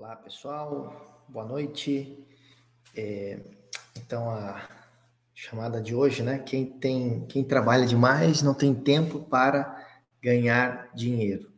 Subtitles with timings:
[0.00, 1.24] Olá, pessoal.
[1.28, 2.24] Boa noite.
[2.96, 3.40] É,
[3.96, 4.68] então, a
[5.34, 6.38] chamada de hoje, né?
[6.38, 9.84] Quem tem, quem trabalha demais não tem tempo para
[10.22, 11.52] ganhar dinheiro.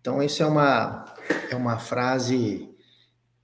[0.00, 1.04] Então, isso é uma
[1.50, 2.74] é uma frase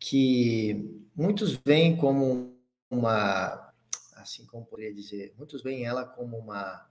[0.00, 2.56] que muitos veem como
[2.90, 3.70] uma
[4.16, 6.86] assim como poderia dizer, muitos veem ela como uma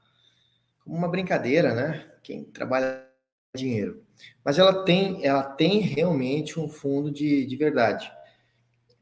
[0.81, 2.07] como uma brincadeira, né?
[2.21, 3.10] Quem trabalha
[3.55, 4.01] dinheiro.
[4.43, 8.11] Mas ela tem, ela tem realmente um fundo de, de verdade.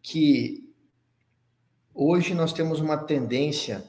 [0.02, 0.68] Que
[1.94, 3.84] hoje nós temos uma tendência,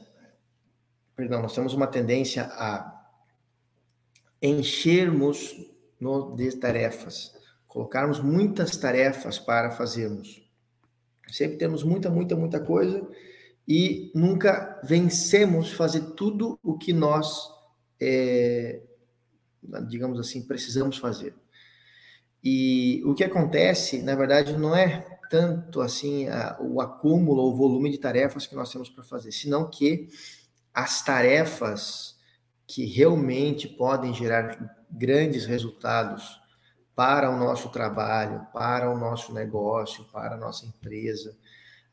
[1.15, 2.99] perdão, nós temos uma tendência a
[4.41, 5.55] enchermos
[5.99, 7.33] no de tarefas,
[7.67, 10.41] colocarmos muitas tarefas para fazermos.
[11.31, 13.07] Sempre temos muita, muita, muita coisa
[13.67, 17.49] e nunca vencemos fazer tudo o que nós
[18.01, 18.81] é,
[19.87, 21.35] digamos assim, precisamos fazer.
[22.43, 27.91] E o que acontece, na verdade, não é tanto assim a, o acúmulo ou volume
[27.91, 30.09] de tarefas que nós temos para fazer, senão que
[30.73, 32.17] as tarefas
[32.67, 34.57] que realmente podem gerar
[34.89, 36.39] grandes resultados
[36.95, 41.35] para o nosso trabalho, para o nosso negócio, para a nossa empresa,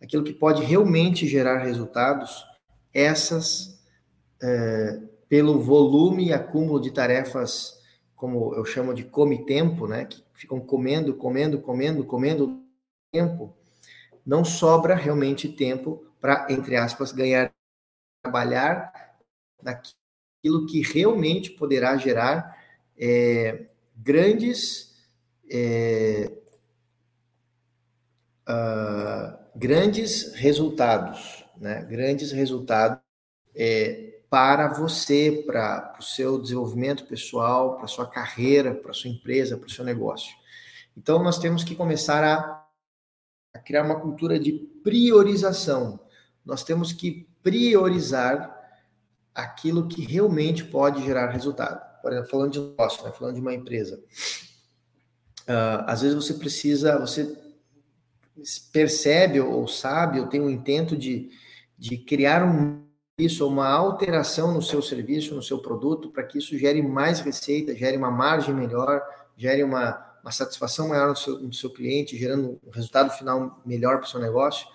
[0.03, 2.45] aquilo que pode realmente gerar resultados,
[2.93, 3.81] essas
[4.43, 7.79] é, pelo volume e acúmulo de tarefas,
[8.17, 12.63] como eu chamo de come-tempo, né, que ficam comendo, comendo, comendo, comendo
[13.13, 13.55] tempo,
[14.25, 17.53] não sobra realmente tempo para, entre aspas, ganhar,
[18.23, 18.93] trabalhar
[19.63, 22.57] naquilo que realmente poderá gerar
[22.97, 24.89] é, grandes
[25.51, 26.31] é,
[28.49, 31.85] uh, grandes resultados, né?
[31.85, 33.01] Grandes resultados
[33.55, 39.67] é, para você, para o seu desenvolvimento pessoal, para sua carreira, para sua empresa, para
[39.67, 40.35] o seu negócio.
[40.97, 42.67] Então, nós temos que começar a,
[43.55, 46.01] a criar uma cultura de priorização.
[46.45, 48.55] Nós temos que priorizar
[49.35, 51.81] aquilo que realmente pode gerar resultado.
[52.03, 53.13] Por exemplo, falando de negócio, né?
[53.13, 54.03] falando de uma empresa.
[55.49, 57.37] Uh, às vezes você precisa, você
[58.73, 61.31] percebe ou sabe, ou tem um intento de,
[61.79, 62.88] de criar um
[63.19, 67.75] isso, uma alteração no seu serviço, no seu produto, para que isso gere mais receita,
[67.75, 69.03] gere uma margem melhor,
[69.37, 73.99] gere uma, uma satisfação maior no seu, no seu cliente, gerando um resultado final melhor
[73.99, 74.69] para o seu negócio.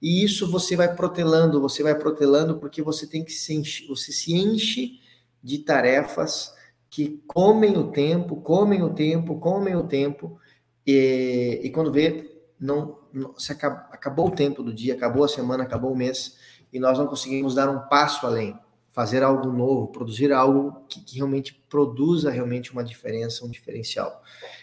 [0.00, 4.12] E isso você vai protelando, você vai protelando porque você tem que se enche, você
[4.12, 4.98] se enche
[5.42, 6.54] de tarefas
[6.88, 10.40] que comem o tempo, comem o tempo, comem o tempo,
[10.86, 15.28] e, e quando vê, não, não se acaba, acabou o tempo do dia, acabou a
[15.28, 16.36] semana, acabou o mês,
[16.72, 18.56] e nós não conseguimos dar um passo além,
[18.90, 24.22] fazer algo novo, produzir algo que, que realmente produza realmente uma diferença, um diferencial.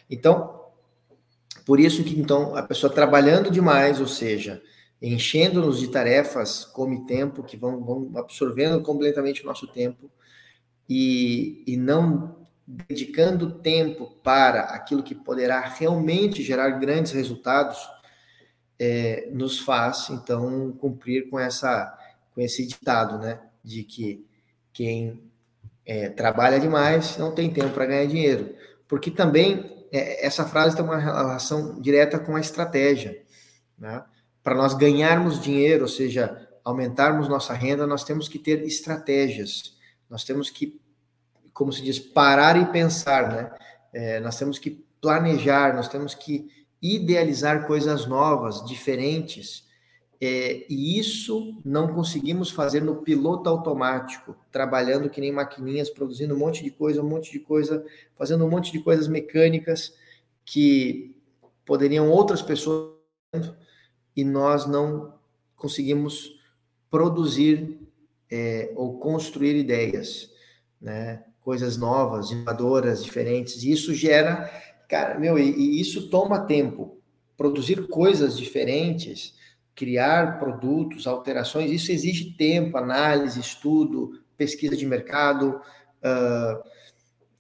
[0.10, 0.62] Então,
[1.66, 4.62] por isso que então a pessoa trabalhando demais, ou seja,
[5.02, 10.10] enchendo-nos de tarefas, come tempo, que vão, vão absorvendo completamente o nosso tempo
[10.90, 17.78] e, e não dedicando tempo para aquilo que poderá realmente gerar grandes resultados,
[18.78, 21.98] é, nos faz então cumprir com essa
[22.36, 24.24] com esse ditado, né, de que
[24.72, 25.24] quem
[25.84, 28.54] é, trabalha demais não tem tempo para ganhar dinheiro,
[28.88, 33.24] porque também é, essa frase tem uma relação direta com a estratégia,
[33.78, 34.04] né?
[34.44, 39.76] Para nós ganharmos dinheiro, ou seja, aumentarmos nossa renda, nós temos que ter estratégias,
[40.10, 40.80] nós temos que,
[41.58, 43.52] como se diz, parar e pensar, né?
[43.92, 46.48] É, nós temos que planejar, nós temos que
[46.80, 49.66] idealizar coisas novas, diferentes.
[50.22, 56.38] É, e isso não conseguimos fazer no piloto automático, trabalhando que nem maquininhas, produzindo um
[56.38, 57.84] monte de coisa, um monte de coisa,
[58.16, 59.96] fazendo um monte de coisas mecânicas
[60.46, 61.16] que
[61.66, 62.94] poderiam outras pessoas
[64.16, 65.16] e nós não
[65.56, 66.40] conseguimos
[66.88, 67.80] produzir
[68.30, 70.32] é, ou construir ideias,
[70.80, 71.24] né?
[71.48, 73.64] Coisas novas, inovadoras, diferentes.
[73.64, 74.52] E isso gera
[74.88, 76.98] Cara, meu, e, e isso toma tempo.
[77.36, 79.36] Produzir coisas diferentes,
[79.76, 85.62] criar produtos, alterações, isso exige tempo, análise, estudo, pesquisa de mercado,
[86.02, 86.70] uh,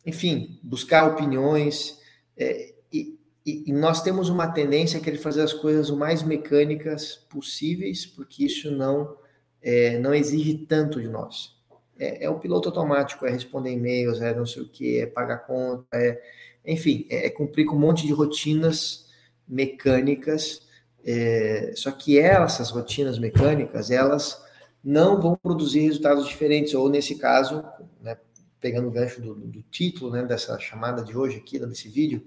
[0.06, 2.00] enfim, buscar opiniões.
[2.36, 7.16] É, e, e, nós temos uma tendência a querer fazer as coisas o mais mecânicas
[7.30, 9.16] possíveis, porque isso não,
[9.62, 11.57] é, não exige tanto de nós.
[12.00, 15.40] É, é o piloto automático, é responder e-mails, é não sei o que, é pagar
[15.40, 16.22] conta, é
[16.68, 19.06] enfim, é, é cumprir com um monte de rotinas
[19.48, 20.68] mecânicas.
[21.06, 24.44] É, só que elas, essas rotinas mecânicas, elas
[24.84, 27.64] não vão produzir resultados diferentes, ou nesse caso,
[28.02, 28.18] né,
[28.60, 32.24] pegando o gancho do, do título né, dessa chamada de hoje aqui, desse vídeo,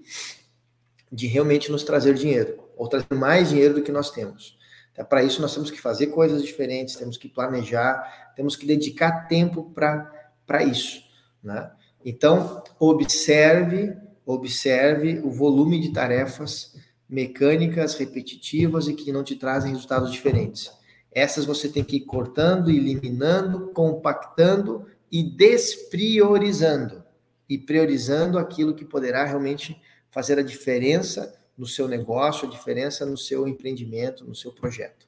[1.11, 4.57] de realmente nos trazer dinheiro, ou trazer mais dinheiro do que nós temos.
[4.91, 9.27] Então, para isso, nós temos que fazer coisas diferentes, temos que planejar, temos que dedicar
[9.27, 11.03] tempo para isso.
[11.41, 11.71] Né?
[12.03, 13.95] Então, observe,
[14.25, 16.75] observe o volume de tarefas
[17.07, 20.71] mecânicas, repetitivas e que não te trazem resultados diferentes.
[21.11, 27.03] Essas você tem que ir cortando, eliminando, compactando e despriorizando.
[27.49, 29.79] E priorizando aquilo que poderá realmente
[30.09, 35.07] fazer a diferença no seu negócio, a diferença no seu empreendimento, no seu projeto.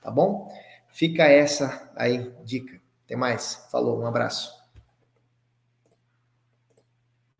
[0.00, 0.48] Tá bom?
[0.88, 2.80] Fica essa aí dica.
[3.04, 3.66] Até mais.
[3.70, 4.57] Falou, um abraço.